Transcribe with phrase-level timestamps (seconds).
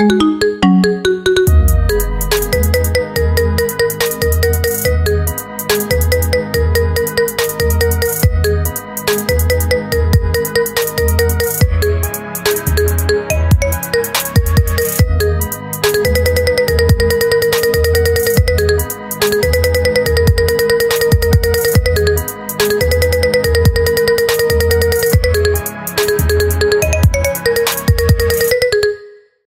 [0.00, 0.49] Música